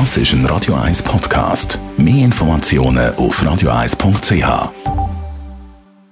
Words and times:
Das 0.00 0.16
ist 0.16 0.32
ein 0.32 0.44
Radio 0.46 0.74
1 0.74 1.04
Podcast. 1.04 1.78
Mehr 1.96 2.24
Informationen 2.24 3.14
auf 3.14 3.40
radio1.ch. 3.40 4.72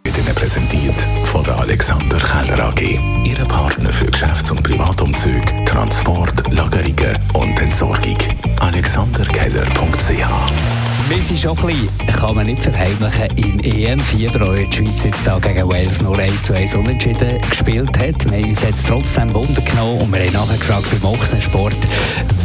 Wird 0.04 0.18
Ihnen 0.18 0.34
präsentiert 0.36 0.94
von 1.24 1.42
der 1.42 1.58
Alexander 1.58 2.18
Keller 2.18 2.68
AG. 2.68 3.00
Ihre 3.24 3.44
Partner 3.44 3.92
für 3.92 4.06
Geschäfts- 4.06 4.52
und 4.52 4.62
Privatumzug, 4.62 5.42
Transport, 5.66 6.44
Lagerungen 6.52 7.18
und 7.34 7.60
Entsorgung. 7.60 8.18
AlexanderKeller.ch 8.60 10.61
wir 11.12 11.20
sind 11.20 11.40
schon 11.40 11.58
ein 11.58 11.66
bisschen, 11.66 12.06
kann 12.06 12.34
man 12.34 12.46
nicht 12.46 12.62
verheimlichen, 12.62 13.36
im 13.36 13.60
EM-Fieber, 13.60 14.48
wo 14.48 14.54
die 14.54 14.72
Schweiz 14.72 15.04
jetzt 15.04 15.26
da 15.26 15.38
gegen 15.38 15.70
Wales 15.70 16.00
nur 16.00 16.18
1 16.18 16.44
zu 16.44 16.54
1 16.54 16.74
unentschieden 16.74 17.38
gespielt 17.50 17.98
hat. 17.98 18.24
Wir 18.30 18.38
haben 18.38 18.48
uns 18.48 18.62
jetzt 18.62 18.86
trotzdem 18.86 19.34
Wunder 19.34 19.60
genommen 19.60 20.00
und 20.00 20.14
wir 20.14 20.24
haben 20.24 20.32
nachher 20.32 20.56
gefragt 20.56 20.86
beim 20.90 21.12
Ochsensport, 21.12 21.76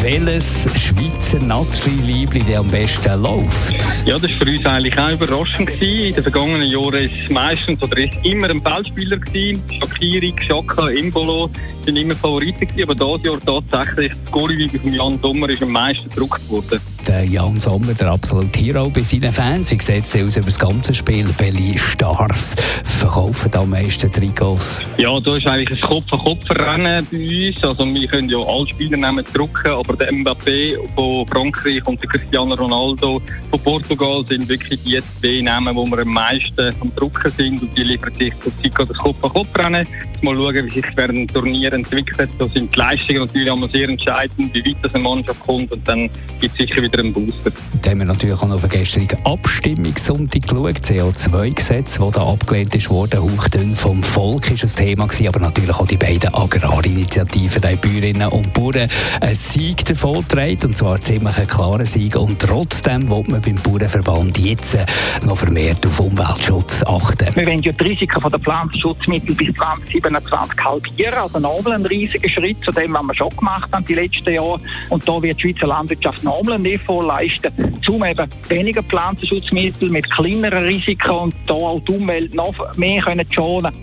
welches 0.01 0.67
Schweizer 0.75 1.39
Nazi-Liebling 1.45 2.55
am 2.57 2.67
besten 2.67 3.21
läuft. 3.21 4.05
Ja, 4.05 4.19
das 4.19 4.29
war 4.31 4.39
für 4.39 4.49
uns 4.49 4.65
eigentlich 4.65 4.99
auch 4.99 5.11
überraschend. 5.11 5.67
Gewesen. 5.69 6.07
In 6.07 6.13
den 6.13 6.23
vergangenen 6.23 6.67
Jahren 6.67 6.95
ist 6.95 7.13
es 7.23 7.29
meistens 7.29 7.81
oder 7.81 7.97
ist 7.97 8.17
immer 8.23 8.49
ein 8.49 8.61
Feldspieler 8.61 9.17
gewesen. 9.17 9.63
Shakiri, 9.79 10.33
Xhaka, 10.33 10.89
Imbolo 10.89 11.49
sind 11.83 11.95
immer 11.95 12.15
Favoriten 12.15 12.67
gewesen, 12.67 12.89
aber 12.89 12.95
dieses 12.95 13.45
Jahr 13.45 13.61
tatsächlich 13.61 14.11
das 14.11 14.31
Goalie 14.31 14.67
von 14.69 14.93
Jan 14.93 15.19
Sommer 15.21 15.47
ist 15.47 15.63
am 15.63 15.69
meisten 15.69 16.09
gedruckt 16.09 16.49
worden 16.49 16.81
der 17.07 17.23
Jan 17.23 17.59
Sommer, 17.59 17.93
der 17.93 18.11
absolute 18.11 18.59
Hero 18.59 18.89
bei 18.89 19.01
seinen 19.01 19.31
Fans. 19.31 19.71
Wie 19.71 19.79
sieht 19.81 20.03
es 20.03 20.15
aus 20.15 20.35
über 20.35 20.47
das 20.47 20.59
ganze 20.59 20.93
Spiel? 20.93 21.25
Welche 21.37 21.79
Stars 21.79 22.55
verkaufen 22.83 23.49
am 23.55 23.69
meisten 23.69 24.11
Trikots? 24.11 24.81
Ja, 24.97 25.17
da 25.19 25.37
ist 25.37 25.47
eigentlich 25.47 25.81
ein 25.81 25.87
Kopf-an-Kopf-Rennen 25.87 27.07
bei 27.09 27.47
uns. 27.47 27.63
Also 27.63 27.85
wir 27.93 28.07
können 28.07 28.29
ja 28.29 28.39
alle 28.39 28.67
Spieler 28.67 28.97
nehmen 28.97 29.23
drucken, 29.33 29.71
aber 29.71 29.95
der 29.95 30.11
Mbappé 30.11 30.75
von 30.95 31.25
Frankreich 31.27 31.85
und 31.87 32.01
der 32.01 32.09
Cristiano 32.09 32.55
Ronaldo 32.55 33.21
von 33.51 33.59
Portugal 33.61 34.25
sind 34.27 34.49
wirklich 34.49 34.81
die 34.83 34.99
zwei 35.21 35.41
Namen, 35.41 35.75
wo 35.75 35.85
wir 35.85 35.99
am 35.99 36.09
meisten 36.09 36.73
am 36.81 36.93
Drucken 36.95 37.31
sind 37.31 37.61
und 37.61 37.77
die 37.77 37.83
liefern 37.83 38.13
sich 38.13 38.33
zurzeit 38.39 38.89
das 38.89 38.97
Kopf-an-Kopf-Rennen. 38.97 39.87
Mal 40.21 40.35
schauen, 40.35 40.65
wie 40.65 40.69
sich 40.71 40.85
während 40.95 41.17
dem 41.17 41.27
Turnier 41.27 41.71
entwickelt. 41.71 42.31
Da 42.37 42.47
sind 42.47 42.75
die 42.75 42.79
Leistungen 42.79 43.19
natürlich 43.19 43.47
immer 43.47 43.69
sehr 43.69 43.87
entscheidend, 43.87 44.53
wie 44.53 44.65
weit 44.65 44.77
das 44.81 44.93
eine 44.93 45.03
Mannschaft 45.03 45.39
kommt 45.39 45.71
und 45.71 45.87
dann 45.87 46.09
gibt 46.39 46.53
es 46.53 46.57
sicher 46.57 46.81
wieder 46.81 46.96
einen 46.97 47.13
Booster. 47.13 47.51
Dann 47.81 47.91
haben 47.91 47.99
wir 47.99 48.05
natürlich 48.05 48.35
auch 48.35 48.47
noch 48.47 48.55
auf 48.55 48.61
den 48.61 48.69
gestrigen 48.69 49.17
Abstimmungssonntag 49.25 50.41
geschaut. 50.43 50.77
CO2-Gesetz, 50.77 51.97
das 51.99 52.11
da 52.11 52.27
abgelehnt 52.27 52.75
ist 52.75 52.89
worden. 52.89 53.21
Hauchdünn 53.21 53.75
vom 53.75 54.03
Volk 54.03 54.51
ist 54.51 54.63
das 54.63 54.75
Thema 54.75 55.07
gewesen, 55.07 55.27
aber 55.27 55.39
natürlich 55.39 55.75
auch 55.75 55.87
die 55.87 55.97
beiden 55.97 56.33
Agrarinitiativen, 56.33 57.61
die 57.61 57.75
Bäuerinnen 57.75 58.29
und 58.29 58.53
Bauern, 58.53 58.89
einen 59.21 59.35
Sieg 59.35 59.85
davon 59.85 60.27
trägt, 60.27 60.65
und 60.65 60.77
zwar 60.77 60.99
ziemlich 61.01 61.37
einen 61.37 61.47
klaren 61.47 61.85
Sieg. 61.85 62.15
Und 62.15 62.39
trotzdem 62.39 63.09
will 63.09 63.23
man 63.27 63.41
beim 63.41 63.55
Bauernverband 63.55 64.37
jetzt 64.39 64.77
noch 65.25 65.37
vermehrt 65.37 65.85
auf 65.85 65.99
Umweltschutz 65.99 66.83
achten. 66.83 67.35
Wir 67.35 67.47
wollen 67.47 67.61
ja 67.61 67.71
die 67.71 67.83
Risiken 67.83 68.21
der 68.29 68.39
Pflanzenschutzmittel 68.39 69.35
bis 69.35 69.55
2027 69.55 70.63
halbieren, 70.63 71.13
also 71.13 71.39
nochmal 71.39 71.73
einen 71.73 71.85
riesigen 71.85 72.29
Schritt 72.29 72.61
zu 72.63 72.71
dem, 72.71 72.93
was 72.93 73.03
wir 73.03 73.15
schon 73.15 73.29
gemacht 73.29 73.69
haben 73.71 73.85
die 73.85 73.93
letzten 73.93 74.33
Jahre. 74.33 74.59
Und 74.89 75.07
da 75.07 75.21
wird 75.21 75.37
die 75.37 75.41
Schweizer 75.41 75.67
Landwirtschaft 75.67 76.23
nochmal 76.23 76.55
einen 76.55 76.63
Effort 76.87 77.03
leisten, 77.03 77.53
um 77.89 78.03
eben 78.03 78.29
weniger 78.47 78.81
Pflanzenschutzmittel 78.81 79.89
mit 79.89 80.09
kleineren 80.09 80.63
Risiken 80.63 81.11
und 81.11 81.35
da 81.45 81.53
auch 81.53 81.81
die 81.81 81.91
Umwelt 81.91 82.33
noch 82.33 82.53
mehr 82.77 83.01
können 83.01 83.29
schonen 83.29 83.73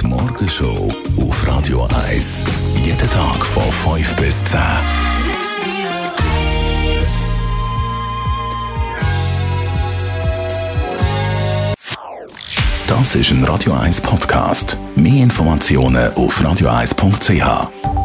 Die 0.00 0.06
Morgenshow 0.06 0.92
auf 1.18 1.46
Radio 1.46 1.86
1. 2.08 2.44
Jeden 2.84 3.10
Tag 3.10 3.44
von 3.44 3.62
5 3.96 4.16
bis 4.16 4.44
10. 4.44 4.60
Das 12.86 13.14
ist 13.14 13.30
ein 13.30 13.44
Radio 13.44 13.72
1 13.72 14.00
Podcast. 14.00 14.78
Mehr 14.94 15.24
Informationen 15.24 16.14
auf 16.14 16.40
radio1.ch. 16.40 17.95